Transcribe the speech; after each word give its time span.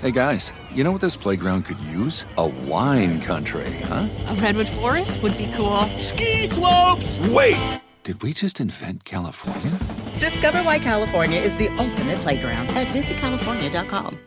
Hey 0.00 0.12
guys, 0.12 0.52
you 0.72 0.84
know 0.84 0.92
what 0.92 1.00
this 1.00 1.16
playground 1.16 1.64
could 1.64 1.80
use? 1.80 2.24
A 2.36 2.46
wine 2.46 3.20
country, 3.20 3.68
huh? 3.82 4.06
A 4.28 4.34
redwood 4.36 4.68
forest 4.68 5.20
would 5.24 5.36
be 5.36 5.50
cool. 5.56 5.80
Ski 5.98 6.46
slopes! 6.46 7.18
Wait! 7.30 7.80
Did 8.04 8.22
we 8.22 8.32
just 8.32 8.60
invent 8.60 9.02
California? 9.02 9.76
Discover 10.20 10.62
why 10.62 10.78
California 10.78 11.40
is 11.40 11.56
the 11.56 11.66
ultimate 11.78 12.20
playground 12.20 12.68
at 12.68 12.86
visitcalifornia.com. 12.94 14.18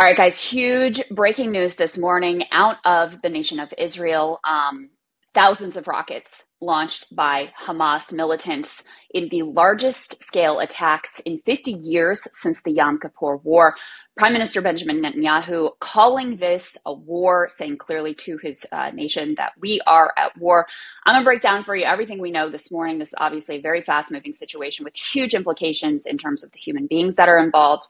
All 0.00 0.04
right, 0.04 0.16
guys, 0.16 0.40
huge 0.40 1.00
breaking 1.12 1.52
news 1.52 1.76
this 1.76 1.96
morning 1.96 2.42
out 2.50 2.78
of 2.84 3.22
the 3.22 3.28
nation 3.28 3.60
of 3.60 3.72
Israel. 3.78 4.40
Um, 4.42 4.90
thousands 5.32 5.76
of 5.76 5.86
rockets 5.86 6.42
launched 6.60 7.14
by 7.14 7.52
Hamas 7.58 8.12
militants 8.12 8.84
in 9.10 9.28
the 9.28 9.42
largest 9.42 10.22
scale 10.22 10.58
attacks 10.58 11.20
in 11.20 11.40
50 11.46 11.72
years 11.72 12.26
since 12.32 12.60
the 12.62 12.72
Yom 12.72 12.98
Kippur 13.00 13.36
War. 13.38 13.74
Prime 14.16 14.32
Minister 14.32 14.60
Benjamin 14.60 15.00
Netanyahu 15.00 15.70
calling 15.78 16.36
this 16.36 16.76
a 16.84 16.92
war, 16.92 17.48
saying 17.50 17.78
clearly 17.78 18.14
to 18.14 18.36
his 18.38 18.66
uh, 18.72 18.90
nation 18.90 19.34
that 19.36 19.52
we 19.60 19.80
are 19.86 20.12
at 20.16 20.36
war. 20.36 20.66
I'm 21.06 21.14
going 21.14 21.22
to 21.22 21.24
break 21.24 21.40
down 21.40 21.62
for 21.62 21.76
you 21.76 21.84
everything 21.84 22.20
we 22.20 22.32
know 22.32 22.50
this 22.50 22.70
morning. 22.70 22.98
This 22.98 23.10
is 23.10 23.14
obviously 23.18 23.56
a 23.56 23.60
very 23.60 23.80
fast 23.80 24.10
moving 24.10 24.32
situation 24.32 24.84
with 24.84 24.96
huge 24.96 25.34
implications 25.34 26.04
in 26.04 26.18
terms 26.18 26.42
of 26.42 26.50
the 26.52 26.58
human 26.58 26.86
beings 26.86 27.14
that 27.14 27.28
are 27.28 27.38
involved 27.38 27.86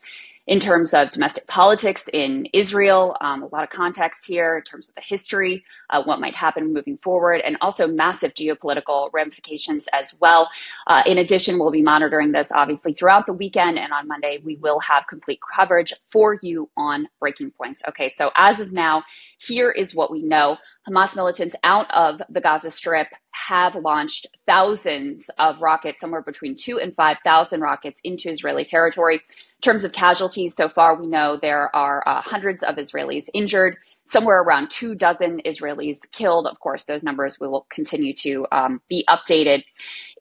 in 0.48 0.58
terms 0.58 0.94
of 0.94 1.10
domestic 1.10 1.46
politics 1.46 2.08
in 2.14 2.46
Israel, 2.54 3.14
um, 3.20 3.42
a 3.42 3.46
lot 3.48 3.62
of 3.62 3.68
context 3.68 4.27
here 4.27 4.56
in 4.56 4.62
terms 4.62 4.88
of 4.88 4.94
the 4.94 5.02
history, 5.02 5.62
uh, 5.91 6.02
what 6.02 6.20
might 6.20 6.34
happen 6.34 6.72
moving 6.72 6.96
forward, 7.02 7.42
and 7.42 7.58
also 7.60 7.86
massive 7.86 8.32
geopolitical 8.32 9.10
ramifications 9.12 9.88
as 9.92 10.14
well. 10.20 10.48
Uh, 10.86 11.02
in 11.04 11.19
addition, 11.19 11.58
we'll 11.58 11.70
be 11.70 11.82
monitoring 11.82 12.32
this 12.32 12.50
obviously 12.54 12.94
throughout 12.94 13.26
the 13.26 13.32
weekend, 13.34 13.78
and 13.78 13.92
on 13.92 14.08
Monday, 14.08 14.41
we 14.42 14.56
will 14.56 14.80
have 14.80 15.06
complete 15.06 15.38
coverage 15.54 15.92
for 16.06 16.38
you 16.42 16.70
on 16.78 17.06
breaking 17.20 17.50
points. 17.50 17.82
Okay, 17.86 18.10
so 18.16 18.30
as 18.34 18.58
of 18.58 18.72
now, 18.72 19.04
here 19.38 19.70
is 19.70 19.94
what 19.94 20.10
we 20.10 20.22
know. 20.22 20.56
Hamas 20.89 21.14
militants 21.14 21.55
out 21.64 21.91
of 21.91 22.22
the 22.31 22.41
Gaza 22.41 22.70
Strip 22.70 23.08
have 23.33 23.75
launched 23.77 24.27
thousands 24.47 25.28
of 25.38 25.60
rockets, 25.60 26.00
somewhere 26.00 26.22
between 26.22 26.56
two 26.56 26.81
and 26.81 26.94
5,000 26.94 27.60
rockets 27.60 28.00
into 28.04 28.31
Israeli 28.31 28.65
territory. 28.65 29.16
In 29.16 29.60
terms 29.62 29.84
of 29.84 29.93
casualties, 29.93 30.56
so 30.56 30.69
far 30.69 30.99
we 30.99 31.06
know 31.06 31.38
there 31.41 31.75
are 31.76 32.03
uh, 32.09 32.22
hundreds 32.22 32.62
of 32.62 32.76
Israelis 32.76 33.28
injured, 33.34 33.76
somewhere 34.08 34.42
around 34.42 34.70
two 34.70 34.94
dozen 34.94 35.41
Israelis 35.44 35.98
killed. 36.12 36.46
Of 36.46 36.60
course, 36.60 36.84
those 36.84 37.04
numbers 37.04 37.38
will 37.41 37.66
continue 37.70 38.14
to 38.14 38.46
um, 38.52 38.80
be 38.88 39.04
updated. 39.08 39.64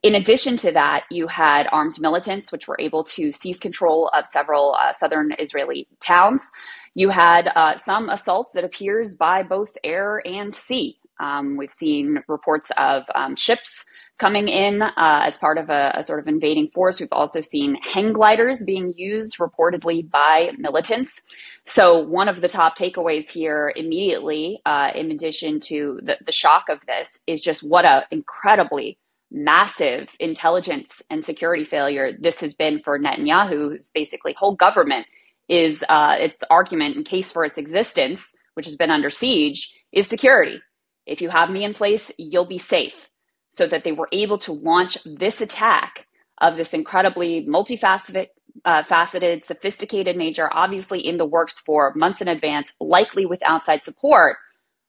In 0.02 0.14
addition 0.14 0.56
to 0.58 0.72
that, 0.72 1.04
you 1.10 1.26
had 1.26 1.68
armed 1.72 2.00
militants, 2.00 2.52
which 2.52 2.68
were 2.68 2.76
able 2.80 3.04
to 3.04 3.32
seize 3.32 3.58
control 3.58 4.08
of 4.08 4.26
several 4.26 4.76
uh, 4.78 4.92
southern 4.92 5.32
Israeli 5.38 5.88
towns. 6.00 6.48
You 6.94 7.10
had 7.10 7.50
uh, 7.54 7.76
some 7.78 8.08
assaults, 8.10 8.56
it 8.56 8.64
appears, 8.64 9.14
by 9.14 9.42
both 9.42 9.76
air 9.84 10.22
and 10.26 10.54
sea. 10.54 10.98
Um, 11.20 11.56
we've 11.56 11.70
seen 11.72 12.22
reports 12.28 12.70
of 12.76 13.04
um, 13.14 13.36
ships 13.36 13.84
coming 14.18 14.48
in 14.48 14.82
uh, 14.82 14.92
as 14.96 15.38
part 15.38 15.58
of 15.58 15.70
a, 15.70 15.92
a, 15.94 16.02
sort 16.02 16.18
of 16.18 16.26
invading 16.26 16.68
force. 16.68 16.98
We've 16.98 17.08
also 17.12 17.40
seen 17.40 17.76
hang 17.76 18.12
gliders 18.12 18.64
being 18.64 18.92
used 18.96 19.38
reportedly 19.38 20.08
by 20.08 20.50
militants. 20.58 21.22
So, 21.64 22.00
one 22.00 22.28
of 22.28 22.40
the 22.40 22.48
top 22.48 22.76
takeaways 22.76 23.30
here 23.30 23.72
immediately, 23.76 24.60
uh, 24.66 24.90
in 24.94 25.10
addition 25.10 25.60
to 25.60 26.00
the, 26.02 26.18
the 26.24 26.32
shock 26.32 26.68
of 26.68 26.80
this, 26.86 27.20
is 27.26 27.40
just 27.40 27.62
what 27.62 27.84
an 27.84 28.02
incredibly 28.10 28.98
massive 29.30 30.08
intelligence 30.18 31.02
and 31.10 31.24
security 31.24 31.64
failure 31.64 32.12
this 32.18 32.40
has 32.40 32.54
been 32.54 32.80
for 32.82 32.98
Netanyahu's 32.98 33.90
basically 33.90 34.34
whole 34.36 34.56
government 34.56 35.06
is 35.48 35.84
uh, 35.88 36.16
its 36.18 36.42
argument 36.50 36.96
and 36.96 37.04
case 37.04 37.30
for 37.30 37.44
its 37.44 37.58
existence, 37.58 38.34
which 38.54 38.66
has 38.66 38.76
been 38.76 38.90
under 38.90 39.10
siege, 39.10 39.74
is 39.92 40.06
security. 40.06 40.60
If 41.06 41.22
you 41.22 41.30
have 41.30 41.50
me 41.50 41.64
in 41.64 41.74
place, 41.74 42.10
you'll 42.18 42.46
be 42.46 42.58
safe. 42.58 43.07
So 43.50 43.66
that 43.66 43.84
they 43.84 43.92
were 43.92 44.08
able 44.12 44.38
to 44.38 44.52
launch 44.52 44.98
this 45.04 45.40
attack 45.40 46.06
of 46.40 46.56
this 46.56 46.74
incredibly 46.74 47.46
multifaceted, 47.46 48.28
uh, 48.64 48.82
faceted, 48.84 49.44
sophisticated 49.44 50.16
nature, 50.16 50.48
obviously 50.52 51.00
in 51.00 51.18
the 51.18 51.24
works 51.26 51.58
for 51.58 51.92
months 51.94 52.20
in 52.20 52.28
advance, 52.28 52.72
likely 52.80 53.26
with 53.26 53.40
outside 53.44 53.84
support. 53.84 54.36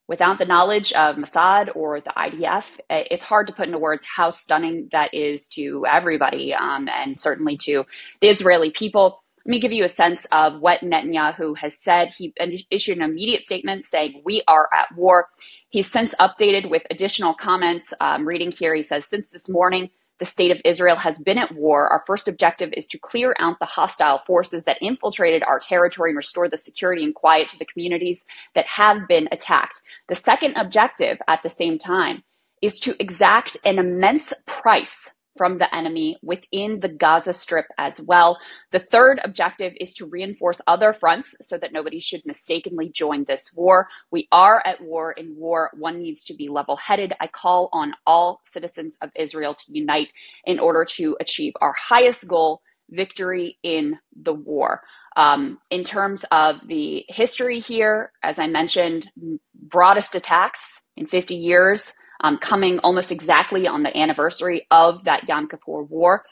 Without 0.07 0.39
the 0.39 0.45
knowledge 0.45 0.91
of 0.93 1.17
Mossad 1.17 1.75
or 1.75 2.01
the 2.01 2.09
IDF, 2.09 2.79
it's 2.89 3.23
hard 3.23 3.45
to 3.45 3.53
put 3.53 3.67
into 3.67 3.77
words 3.77 4.05
how 4.05 4.31
stunning 4.31 4.89
that 4.91 5.13
is 5.13 5.47
to 5.49 5.85
everybody 5.87 6.51
um, 6.51 6.89
and 6.89 7.19
certainly 7.19 7.57
to 7.57 7.85
the 8.19 8.27
Israeli 8.27 8.71
people. 8.71 9.23
Let 9.45 9.51
me 9.51 9.59
give 9.59 9.71
you 9.71 9.83
a 9.83 9.89
sense 9.89 10.25
of 10.31 10.61
what 10.61 10.81
Netanyahu 10.81 11.57
has 11.57 11.77
said. 11.77 12.11
He 12.11 12.33
issued 12.71 12.97
an 12.97 13.03
immediate 13.03 13.43
statement 13.43 13.85
saying, 13.85 14.21
We 14.25 14.43
are 14.47 14.69
at 14.73 14.95
war. 14.95 15.29
He's 15.69 15.91
since 15.91 16.13
updated 16.19 16.69
with 16.69 16.83
additional 16.91 17.33
comments. 17.33 17.93
Um, 18.01 18.27
reading 18.27 18.51
here, 18.51 18.75
he 18.75 18.83
says, 18.83 19.05
Since 19.05 19.31
this 19.31 19.49
morning, 19.49 19.89
the 20.19 20.25
state 20.25 20.51
of 20.51 20.61
Israel 20.65 20.97
has 20.97 21.17
been 21.17 21.37
at 21.37 21.55
war. 21.55 21.87
Our 21.89 22.03
first 22.05 22.27
objective 22.27 22.71
is 22.73 22.87
to 22.87 22.99
clear 22.99 23.35
out 23.39 23.59
the 23.59 23.65
hostile 23.65 24.21
forces 24.27 24.65
that 24.65 24.81
infiltrated 24.81 25.43
our 25.43 25.59
territory 25.59 26.11
and 26.11 26.17
restore 26.17 26.49
the 26.49 26.57
security 26.57 27.03
and 27.03 27.15
quiet 27.15 27.47
to 27.49 27.59
the 27.59 27.65
communities 27.65 28.25
that 28.55 28.67
have 28.67 29.07
been 29.07 29.27
attacked. 29.31 29.81
The 30.09 30.15
second 30.15 30.55
objective 30.57 31.19
at 31.27 31.43
the 31.43 31.49
same 31.49 31.79
time 31.79 32.23
is 32.61 32.79
to 32.81 32.95
exact 33.01 33.57
an 33.65 33.79
immense 33.79 34.33
price 34.45 35.11
from 35.39 35.57
the 35.57 35.73
enemy 35.73 36.17
within 36.21 36.81
the 36.81 36.89
Gaza 36.89 37.31
Strip 37.31 37.67
as 37.77 38.01
well. 38.01 38.37
The 38.71 38.79
third 38.79 39.21
objective 39.23 39.71
is 39.79 39.93
to 39.93 40.05
reinforce 40.05 40.59
other 40.67 40.91
fronts 40.91 41.33
so 41.41 41.57
that 41.59 41.71
nobody 41.71 41.97
should 42.01 42.25
mistakenly 42.25 42.89
join 42.89 43.23
this 43.23 43.53
war. 43.55 43.87
We 44.11 44.27
are 44.33 44.61
at 44.65 44.81
war. 44.81 45.13
In 45.13 45.37
war, 45.37 45.71
one 45.77 46.01
needs 46.01 46.25
to 46.25 46.33
be 46.33 46.49
level 46.49 46.75
headed. 46.75 47.13
I 47.21 47.27
call 47.27 47.69
on 47.71 47.93
all 48.05 48.41
citizens 48.43 48.97
of 49.01 49.11
Israel 49.15 49.53
to 49.53 49.63
unite 49.69 50.09
in 50.43 50.59
order 50.59 50.83
to 50.97 51.15
achieve 51.21 51.53
our 51.61 51.73
highest 51.79 52.27
goal 52.27 52.61
victory 52.89 53.57
in 53.63 53.97
the 54.21 54.33
war. 54.33 54.81
Um, 55.15 55.59
in 55.69 55.85
terms 55.85 56.25
of 56.31 56.55
the 56.67 57.05
history 57.07 57.61
here, 57.61 58.11
as 58.23 58.39
I 58.39 58.47
mentioned, 58.47 59.09
broadest 59.55 60.15
attacks 60.15 60.81
in 60.97 61.07
50 61.07 61.35
years 61.35 61.93
um, 62.21 62.37
coming 62.37 62.79
almost 62.79 63.11
exactly 63.11 63.67
on 63.67 63.83
the 63.83 63.95
anniversary 63.97 64.67
of 64.71 65.03
that 65.05 65.27
Yom 65.27 65.47
Kippur 65.47 65.83
War. 65.83 66.25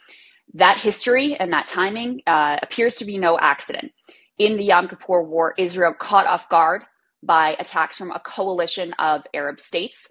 That 0.53 0.77
history 0.77 1.35
and 1.35 1.51
that 1.53 1.67
timing 1.67 2.21
uh, 2.25 2.57
appears 2.61 2.95
to 2.97 3.05
be 3.05 3.17
no 3.17 3.37
accident. 3.37 3.91
In 4.37 4.57
the 4.57 4.63
Yom 4.63 4.87
Kippur 4.87 5.23
War, 5.23 5.53
Israel 5.57 5.93
caught 5.97 6.27
off 6.27 6.49
guard 6.49 6.83
by 7.23 7.55
attacks 7.59 7.97
from 7.97 8.11
a 8.11 8.19
coalition 8.19 8.93
of 8.93 9.23
Arab 9.33 9.59
states. 9.59 10.07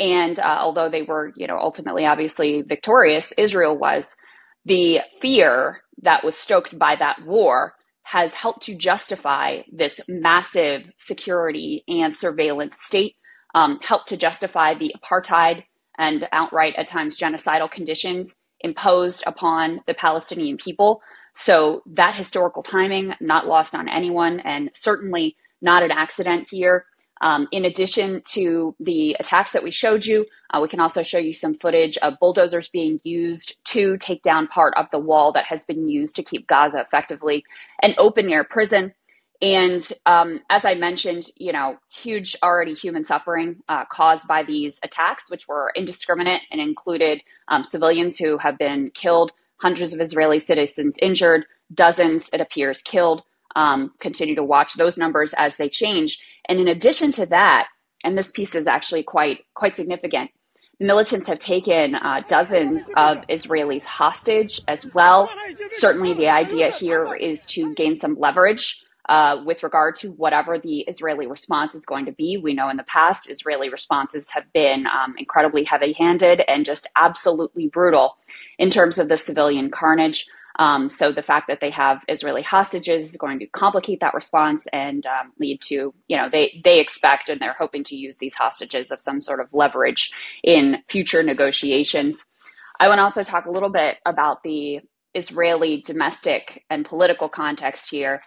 And 0.00 0.38
uh, 0.38 0.58
although 0.60 0.88
they 0.88 1.02
were, 1.02 1.32
you 1.36 1.46
know, 1.46 1.58
ultimately 1.58 2.06
obviously 2.06 2.62
victorious, 2.62 3.32
Israel 3.36 3.76
was, 3.76 4.16
the 4.64 5.00
fear 5.20 5.82
that 6.02 6.24
was 6.24 6.36
stoked 6.36 6.78
by 6.78 6.96
that 6.96 7.24
war 7.24 7.74
has 8.02 8.34
helped 8.34 8.62
to 8.62 8.74
justify 8.74 9.62
this 9.72 10.00
massive 10.08 10.82
security 10.96 11.84
and 11.88 12.16
surveillance 12.16 12.76
state 12.82 13.16
um, 13.54 13.78
helped 13.82 14.08
to 14.08 14.16
justify 14.16 14.74
the 14.74 14.94
apartheid 14.96 15.64
and 15.98 16.28
outright, 16.32 16.74
at 16.76 16.86
times, 16.86 17.18
genocidal 17.18 17.70
conditions 17.70 18.36
imposed 18.60 19.22
upon 19.26 19.80
the 19.86 19.94
Palestinian 19.94 20.56
people. 20.56 21.02
So 21.34 21.82
that 21.86 22.14
historical 22.14 22.62
timing, 22.62 23.14
not 23.20 23.46
lost 23.46 23.74
on 23.74 23.88
anyone, 23.88 24.40
and 24.40 24.70
certainly 24.74 25.36
not 25.60 25.82
an 25.82 25.90
accident 25.90 26.48
here. 26.50 26.86
Um, 27.20 27.48
in 27.50 27.64
addition 27.64 28.22
to 28.32 28.76
the 28.78 29.16
attacks 29.18 29.52
that 29.52 29.64
we 29.64 29.72
showed 29.72 30.06
you, 30.06 30.26
uh, 30.50 30.60
we 30.62 30.68
can 30.68 30.80
also 30.80 31.02
show 31.02 31.18
you 31.18 31.32
some 31.32 31.54
footage 31.54 31.96
of 31.98 32.18
bulldozers 32.20 32.68
being 32.68 33.00
used 33.02 33.58
to 33.66 33.96
take 33.98 34.22
down 34.22 34.46
part 34.46 34.74
of 34.76 34.86
the 34.92 35.00
wall 35.00 35.32
that 35.32 35.46
has 35.46 35.64
been 35.64 35.88
used 35.88 36.14
to 36.16 36.22
keep 36.22 36.46
Gaza 36.46 36.80
effectively 36.80 37.44
an 37.82 37.94
open 37.98 38.30
air 38.30 38.44
prison. 38.44 38.94
And 39.40 39.86
um, 40.04 40.40
as 40.50 40.64
I 40.64 40.74
mentioned, 40.74 41.26
you 41.36 41.52
know, 41.52 41.78
huge 41.92 42.36
already 42.42 42.74
human 42.74 43.04
suffering 43.04 43.62
uh, 43.68 43.84
caused 43.84 44.26
by 44.26 44.42
these 44.42 44.80
attacks, 44.82 45.30
which 45.30 45.46
were 45.46 45.72
indiscriminate 45.76 46.42
and 46.50 46.60
included 46.60 47.22
um, 47.46 47.62
civilians 47.62 48.18
who 48.18 48.38
have 48.38 48.58
been 48.58 48.90
killed, 48.94 49.32
hundreds 49.58 49.92
of 49.92 50.00
Israeli 50.00 50.40
citizens 50.40 50.96
injured, 51.00 51.46
dozens, 51.72 52.30
it 52.32 52.40
appears, 52.40 52.80
killed. 52.82 53.22
Um, 53.56 53.92
continue 53.98 54.34
to 54.34 54.44
watch 54.44 54.74
those 54.74 54.98
numbers 54.98 55.34
as 55.36 55.56
they 55.56 55.68
change. 55.68 56.20
And 56.48 56.60
in 56.60 56.68
addition 56.68 57.12
to 57.12 57.26
that, 57.26 57.68
and 58.04 58.16
this 58.16 58.30
piece 58.30 58.54
is 58.54 58.66
actually 58.66 59.02
quite 59.02 59.44
quite 59.54 59.74
significant. 59.74 60.30
The 60.78 60.86
militants 60.86 61.26
have 61.26 61.40
taken 61.40 61.96
uh, 61.96 62.22
dozens 62.28 62.88
of 62.96 63.26
Israelis 63.26 63.84
hostage 63.84 64.60
as 64.68 64.86
well. 64.94 65.28
Certainly, 65.70 66.14
the 66.14 66.28
idea 66.28 66.70
here 66.70 67.12
is 67.14 67.44
to 67.46 67.74
gain 67.74 67.96
some 67.96 68.16
leverage 68.16 68.84
uh, 69.08 69.42
with 69.44 69.62
regard 69.62 69.96
to 69.96 70.12
whatever 70.12 70.58
the 70.58 70.80
Israeli 70.80 71.26
response 71.26 71.74
is 71.74 71.86
going 71.86 72.06
to 72.06 72.12
be. 72.12 72.36
We 72.36 72.54
know 72.54 72.68
in 72.68 72.76
the 72.76 72.82
past, 72.84 73.30
Israeli 73.30 73.68
responses 73.70 74.30
have 74.30 74.52
been 74.52 74.86
um, 74.86 75.14
incredibly 75.18 75.64
heavy 75.64 75.92
handed 75.94 76.42
and 76.48 76.64
just 76.64 76.88
absolutely 76.96 77.68
brutal 77.68 78.18
in 78.58 78.70
terms 78.70 78.98
of 78.98 79.08
the 79.08 79.16
civilian 79.16 79.70
carnage. 79.70 80.26
Um, 80.58 80.88
so 80.88 81.12
the 81.12 81.22
fact 81.22 81.46
that 81.48 81.60
they 81.60 81.70
have 81.70 82.02
Israeli 82.08 82.42
hostages 82.42 83.10
is 83.10 83.16
going 83.16 83.38
to 83.38 83.46
complicate 83.46 84.00
that 84.00 84.14
response 84.14 84.66
and 84.72 85.06
um, 85.06 85.32
lead 85.38 85.60
to, 85.62 85.94
you 86.08 86.16
know, 86.16 86.28
they 86.28 86.60
they 86.64 86.80
expect 86.80 87.28
and 87.28 87.40
they're 87.40 87.56
hoping 87.58 87.84
to 87.84 87.96
use 87.96 88.18
these 88.18 88.34
hostages 88.34 88.90
of 88.90 89.00
some 89.00 89.20
sort 89.20 89.40
of 89.40 89.48
leverage 89.52 90.12
in 90.42 90.82
future 90.88 91.22
negotiations. 91.22 92.24
I 92.80 92.88
want 92.88 92.98
to 92.98 93.02
also 93.04 93.22
talk 93.22 93.46
a 93.46 93.50
little 93.50 93.70
bit 93.70 93.98
about 94.04 94.42
the 94.42 94.80
Israeli 95.14 95.82
domestic 95.86 96.64
and 96.68 96.84
political 96.84 97.28
context 97.28 97.90
here 97.90 98.22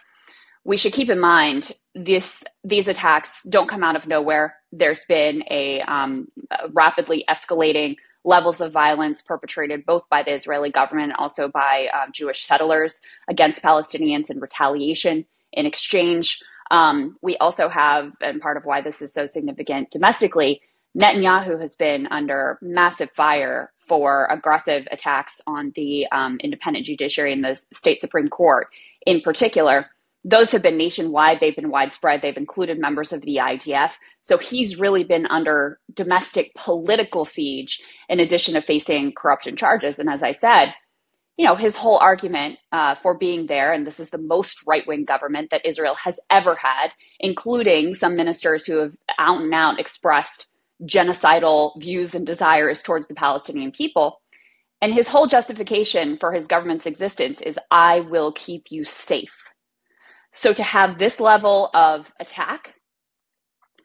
we 0.64 0.76
should 0.76 0.92
keep 0.92 1.10
in 1.10 1.18
mind 1.18 1.72
this 1.94 2.42
these 2.64 2.88
attacks 2.88 3.42
don't 3.48 3.68
come 3.68 3.82
out 3.82 3.96
of 3.96 4.06
nowhere. 4.06 4.56
There's 4.70 5.04
been 5.04 5.42
a, 5.50 5.80
um, 5.82 6.28
rapidly 6.72 7.24
escalating 7.28 7.96
levels 8.24 8.60
of 8.60 8.72
violence 8.72 9.20
perpetrated 9.20 9.84
both 9.84 10.08
by 10.08 10.22
the 10.22 10.32
Israeli 10.32 10.70
government 10.70 11.10
and 11.10 11.16
also 11.18 11.48
by 11.48 11.88
um, 11.92 12.12
Jewish 12.12 12.44
settlers 12.44 13.00
against 13.28 13.62
Palestinians 13.62 14.30
in 14.30 14.38
retaliation. 14.38 15.26
In 15.52 15.66
exchange, 15.66 16.40
um, 16.70 17.16
we 17.20 17.36
also 17.38 17.68
have, 17.68 18.12
and 18.20 18.40
part 18.40 18.56
of 18.56 18.64
why 18.64 18.80
this 18.80 19.02
is 19.02 19.12
so 19.12 19.26
significant 19.26 19.90
domestically, 19.90 20.62
Netanyahu 20.96 21.60
has 21.60 21.74
been 21.74 22.06
under 22.06 22.58
massive 22.62 23.10
fire 23.10 23.72
for 23.88 24.26
aggressive 24.30 24.86
attacks 24.92 25.40
on 25.46 25.72
the 25.74 26.06
um, 26.12 26.38
independent 26.40 26.86
judiciary 26.86 27.32
and 27.32 27.44
the 27.44 27.56
state 27.72 28.00
Supreme 28.00 28.28
Court 28.28 28.68
in 29.04 29.20
particular 29.20 29.90
those 30.24 30.52
have 30.52 30.62
been 30.62 30.76
nationwide. 30.76 31.40
They've 31.40 31.56
been 31.56 31.70
widespread. 31.70 32.22
They've 32.22 32.36
included 32.36 32.78
members 32.78 33.12
of 33.12 33.22
the 33.22 33.36
IDF. 33.36 33.92
So 34.22 34.38
he's 34.38 34.78
really 34.78 35.04
been 35.04 35.26
under 35.26 35.80
domestic 35.92 36.52
political 36.54 37.24
siege 37.24 37.82
in 38.08 38.20
addition 38.20 38.54
to 38.54 38.60
facing 38.60 39.12
corruption 39.16 39.56
charges. 39.56 39.98
And 39.98 40.08
as 40.08 40.22
I 40.22 40.32
said, 40.32 40.74
you 41.36 41.46
know, 41.46 41.56
his 41.56 41.76
whole 41.76 41.98
argument 41.98 42.58
uh, 42.70 42.94
for 42.94 43.16
being 43.16 43.46
there, 43.46 43.72
and 43.72 43.86
this 43.86 43.98
is 43.98 44.10
the 44.10 44.18
most 44.18 44.58
right 44.66 44.86
wing 44.86 45.04
government 45.04 45.50
that 45.50 45.66
Israel 45.66 45.94
has 45.96 46.20
ever 46.30 46.54
had, 46.54 46.90
including 47.18 47.94
some 47.94 48.14
ministers 48.14 48.64
who 48.64 48.78
have 48.78 48.94
out 49.18 49.40
and 49.40 49.52
out 49.52 49.80
expressed 49.80 50.46
genocidal 50.84 51.80
views 51.80 52.14
and 52.14 52.26
desires 52.26 52.82
towards 52.82 53.06
the 53.06 53.14
Palestinian 53.14 53.72
people. 53.72 54.20
And 54.80 54.92
his 54.92 55.08
whole 55.08 55.26
justification 55.26 56.18
for 56.18 56.32
his 56.32 56.46
government's 56.46 56.86
existence 56.86 57.40
is 57.40 57.58
I 57.70 58.00
will 58.00 58.32
keep 58.32 58.66
you 58.70 58.84
safe. 58.84 59.32
So 60.32 60.52
to 60.52 60.62
have 60.62 60.98
this 60.98 61.20
level 61.20 61.70
of 61.74 62.12
attack, 62.20 62.74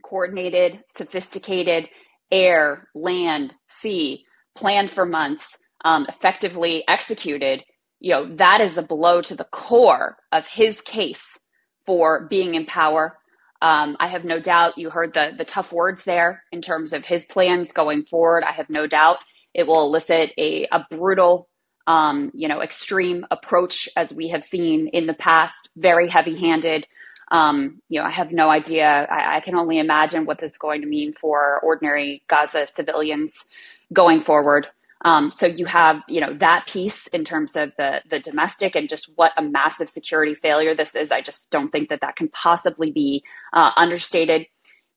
coordinated, 0.03 0.81
sophisticated, 0.89 1.89
air, 2.31 2.89
land, 2.95 3.53
sea, 3.67 4.25
planned 4.55 4.91
for 4.91 5.05
months, 5.05 5.57
um, 5.85 6.05
effectively 6.09 6.83
executed, 6.87 7.63
you 7.99 8.11
know, 8.11 8.35
that 8.35 8.61
is 8.61 8.77
a 8.77 8.83
blow 8.83 9.21
to 9.21 9.35
the 9.35 9.45
core 9.45 10.17
of 10.31 10.47
his 10.47 10.81
case 10.81 11.39
for 11.85 12.27
being 12.29 12.53
in 12.53 12.65
power. 12.65 13.17
Um, 13.61 13.97
I 13.99 14.07
have 14.07 14.23
no 14.23 14.39
doubt 14.39 14.77
you 14.77 14.89
heard 14.89 15.13
the 15.13 15.33
the 15.37 15.45
tough 15.45 15.71
words 15.71 16.03
there 16.03 16.43
in 16.51 16.61
terms 16.61 16.93
of 16.93 17.05
his 17.05 17.25
plans 17.25 17.71
going 17.71 18.05
forward. 18.05 18.43
I 18.43 18.51
have 18.51 18.69
no 18.69 18.85
doubt 18.87 19.17
it 19.53 19.65
will 19.65 19.85
elicit 19.85 20.31
a, 20.37 20.67
a 20.71 20.85
brutal 20.91 21.49
um, 21.87 22.31
you 22.35 22.49
know, 22.49 22.61
extreme 22.61 23.25
approach 23.31 23.87
as 23.95 24.13
we 24.13 24.27
have 24.27 24.43
seen 24.43 24.89
in 24.89 25.07
the 25.07 25.13
past, 25.13 25.69
very 25.77 26.09
heavy 26.09 26.37
handed. 26.37 26.85
Um, 27.31 27.81
you 27.87 27.99
know, 27.99 28.05
I 28.05 28.11
have 28.11 28.31
no 28.31 28.49
idea. 28.49 29.07
I, 29.09 29.37
I, 29.37 29.39
can 29.39 29.55
only 29.55 29.79
imagine 29.79 30.25
what 30.25 30.39
this 30.39 30.51
is 30.51 30.57
going 30.57 30.81
to 30.81 30.87
mean 30.87 31.11
for 31.11 31.59
ordinary 31.61 32.23
Gaza 32.27 32.67
civilians 32.67 33.45
going 33.91 34.21
forward. 34.21 34.67
Um, 35.03 35.29
so 35.29 35.45
you 35.45 35.65
have, 35.65 36.01
you 36.07 36.21
know, 36.21 36.33
that 36.35 36.67
piece 36.67 37.07
in 37.07 37.23
terms 37.23 37.55
of 37.55 37.71
the 37.77 38.01
the 38.09 38.19
domestic 38.19 38.75
and 38.75 38.89
just 38.89 39.09
what 39.15 39.33
a 39.37 39.41
massive 39.41 39.89
security 39.89 40.35
failure 40.35 40.73
this 40.73 40.95
is. 40.95 41.11
I 41.11 41.21
just 41.21 41.51
don't 41.51 41.69
think 41.69 41.89
that 41.89 42.01
that 42.01 42.15
can 42.15 42.29
possibly 42.29 42.91
be 42.91 43.23
uh, 43.53 43.71
understated. 43.75 44.47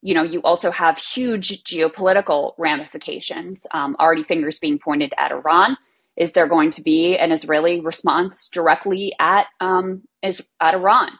You 0.00 0.14
know, 0.14 0.22
you 0.22 0.40
also 0.42 0.70
have 0.70 0.98
huge 0.98 1.62
geopolitical 1.64 2.54
ramifications. 2.58 3.66
Um, 3.72 3.96
already 4.00 4.22
fingers 4.22 4.58
being 4.58 4.78
pointed 4.78 5.12
at 5.18 5.32
Iran 5.32 5.76
is 6.16 6.32
there 6.32 6.48
going 6.48 6.70
to 6.72 6.82
be 6.82 7.16
an 7.16 7.32
Israeli 7.32 7.80
response 7.80 8.48
directly 8.48 9.14
at 9.18 9.46
um, 9.60 10.02
is, 10.22 10.46
at 10.60 10.74
Iran? 10.74 11.10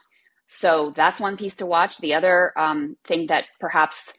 So 0.47 0.91
that's 0.95 1.19
one 1.19 1.37
piece 1.37 1.55
to 1.55 1.65
watch. 1.65 1.97
The 1.97 2.13
other 2.13 2.51
um, 2.57 2.97
thing 3.05 3.27
that 3.27 3.45
perhaps 3.59 4.13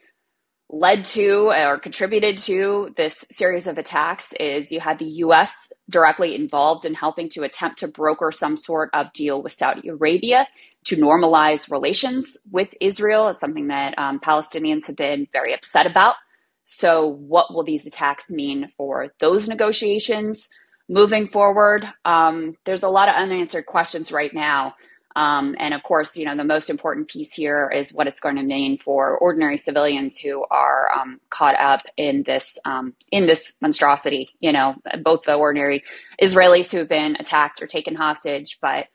led 0.72 1.04
to 1.04 1.50
or 1.50 1.78
contributed 1.78 2.38
to 2.38 2.92
this 2.96 3.26
series 3.30 3.66
of 3.66 3.76
attacks 3.76 4.32
is 4.40 4.72
you 4.72 4.80
had 4.80 4.98
the 4.98 5.04
U.S. 5.04 5.70
directly 5.90 6.34
involved 6.34 6.86
in 6.86 6.94
helping 6.94 7.28
to 7.30 7.42
attempt 7.42 7.80
to 7.80 7.88
broker 7.88 8.32
some 8.32 8.56
sort 8.56 8.88
of 8.94 9.12
deal 9.12 9.42
with 9.42 9.52
Saudi 9.52 9.88
Arabia 9.88 10.48
to 10.84 10.96
normalize 10.96 11.70
relations 11.70 12.38
with 12.50 12.74
Israel. 12.80 13.28
It's 13.28 13.38
something 13.38 13.68
that 13.68 13.98
um, 13.98 14.18
Palestinians 14.18 14.86
have 14.86 14.96
been 14.96 15.28
very 15.32 15.52
upset 15.52 15.86
about. 15.86 16.16
So, 16.64 17.06
what 17.06 17.52
will 17.52 17.64
these 17.64 17.86
attacks 17.86 18.30
mean 18.30 18.72
for 18.78 19.12
those 19.20 19.48
negotiations? 19.48 20.48
Moving 20.92 21.26
forward, 21.26 21.86
um, 22.04 22.56
there's 22.66 22.82
a 22.82 22.88
lot 22.88 23.08
of 23.08 23.14
unanswered 23.14 23.66
questions 23.66 24.12
right 24.12 24.32
now. 24.32 24.74
Um, 25.16 25.56
and 25.58 25.74
of 25.74 25.82
course, 25.82 26.16
you 26.16 26.24
know, 26.24 26.36
the 26.36 26.44
most 26.44 26.70
important 26.70 27.08
piece 27.08 27.32
here 27.34 27.70
is 27.74 27.92
what 27.92 28.06
it's 28.06 28.20
going 28.20 28.36
to 28.36 28.42
mean 28.42 28.78
for 28.78 29.18
ordinary 29.18 29.58
civilians 29.58 30.18
who 30.18 30.44
are 30.50 30.90
um, 30.92 31.20
caught 31.30 31.58
up 31.60 31.80
in 31.96 32.22
this 32.24 32.58
um, 32.64 32.94
in 33.10 33.26
this 33.26 33.54
monstrosity. 33.60 34.28
You 34.40 34.52
know, 34.52 34.76
both 35.02 35.24
the 35.24 35.34
ordinary 35.34 35.82
Israelis 36.20 36.70
who 36.70 36.78
have 36.78 36.88
been 36.88 37.16
attacked 37.18 37.62
or 37.62 37.66
taken 37.66 37.94
hostage, 37.94 38.58
but 38.62 38.86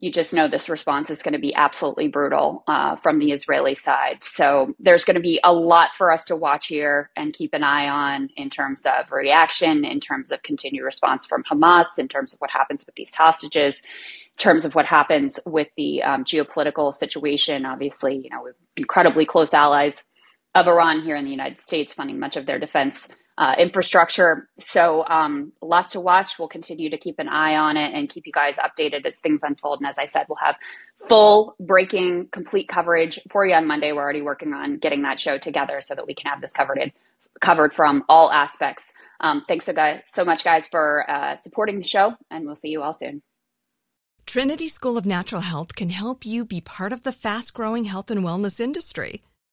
you 0.00 0.10
just 0.10 0.32
know 0.32 0.48
this 0.48 0.68
response 0.68 1.10
is 1.10 1.22
going 1.22 1.34
to 1.34 1.38
be 1.38 1.54
absolutely 1.54 2.08
brutal 2.08 2.64
uh, 2.66 2.96
from 2.96 3.18
the 3.18 3.30
Israeli 3.30 3.74
side. 3.74 4.24
So 4.24 4.74
there's 4.78 5.04
going 5.04 5.16
to 5.16 5.20
be 5.20 5.38
a 5.44 5.52
lot 5.52 5.94
for 5.94 6.10
us 6.10 6.24
to 6.26 6.36
watch 6.36 6.66
here 6.66 7.10
and 7.16 7.32
keep 7.32 7.52
an 7.52 7.62
eye 7.62 7.88
on 7.88 8.30
in 8.36 8.48
terms 8.48 8.86
of 8.86 9.12
reaction, 9.12 9.84
in 9.84 10.00
terms 10.00 10.32
of 10.32 10.42
continued 10.42 10.84
response 10.84 11.26
from 11.26 11.44
Hamas, 11.44 11.98
in 11.98 12.08
terms 12.08 12.32
of 12.32 12.40
what 12.40 12.50
happens 12.50 12.86
with 12.86 12.94
these 12.94 13.14
hostages, 13.14 13.80
in 13.80 14.38
terms 14.38 14.64
of 14.64 14.74
what 14.74 14.86
happens 14.86 15.38
with 15.44 15.68
the 15.76 16.02
um, 16.02 16.24
geopolitical 16.24 16.92
situation. 16.92 17.66
Obviously, 17.66 18.16
you 18.16 18.30
know, 18.30 18.42
we're 18.42 18.56
incredibly 18.76 19.26
close 19.26 19.52
allies 19.52 20.02
of 20.54 20.66
Iran 20.66 21.02
here 21.02 21.16
in 21.16 21.24
the 21.24 21.30
United 21.30 21.60
States, 21.60 21.94
funding 21.94 22.18
much 22.18 22.36
of 22.36 22.46
their 22.46 22.58
defense 22.58 23.08
uh, 23.38 23.54
infrastructure. 23.58 24.48
So 24.58 25.04
um, 25.06 25.52
lots 25.62 25.92
to 25.92 26.00
watch. 26.00 26.38
We'll 26.38 26.48
continue 26.48 26.90
to 26.90 26.98
keep 26.98 27.18
an 27.18 27.28
eye 27.28 27.56
on 27.56 27.76
it 27.76 27.94
and 27.94 28.08
keep 28.08 28.26
you 28.26 28.32
guys 28.32 28.56
updated 28.58 29.06
as 29.06 29.18
things 29.18 29.40
unfold. 29.42 29.80
And 29.80 29.88
as 29.88 29.98
I 29.98 30.06
said, 30.06 30.26
we'll 30.28 30.36
have 30.36 30.56
full 31.08 31.56
breaking, 31.58 32.28
complete 32.28 32.68
coverage 32.68 33.18
for 33.30 33.46
you 33.46 33.54
on 33.54 33.66
Monday. 33.66 33.92
We're 33.92 34.02
already 34.02 34.22
working 34.22 34.52
on 34.52 34.78
getting 34.78 35.02
that 35.02 35.18
show 35.18 35.38
together 35.38 35.80
so 35.80 35.94
that 35.94 36.06
we 36.06 36.14
can 36.14 36.30
have 36.30 36.40
this 36.40 36.52
covered 36.52 36.78
in, 36.78 36.92
covered 37.40 37.74
from 37.74 38.04
all 38.08 38.30
aspects. 38.30 38.92
Um, 39.20 39.44
thanks 39.48 39.64
so, 39.64 39.72
guys, 39.72 40.02
so 40.06 40.24
much, 40.24 40.44
guys, 40.44 40.66
for 40.66 41.08
uh, 41.08 41.36
supporting 41.36 41.78
the 41.78 41.84
show, 41.84 42.14
and 42.30 42.44
we'll 42.44 42.56
see 42.56 42.70
you 42.70 42.82
all 42.82 42.94
soon. 42.94 43.22
Trinity 44.26 44.68
School 44.68 44.96
of 44.96 45.06
Natural 45.06 45.42
Health 45.42 45.74
can 45.74 45.88
help 45.88 46.24
you 46.24 46.44
be 46.44 46.60
part 46.60 46.92
of 46.92 47.02
the 47.02 47.12
fast 47.12 47.54
growing 47.54 47.84
health 47.84 48.10
and 48.10 48.24
wellness 48.24 48.60
industry. 48.60 49.22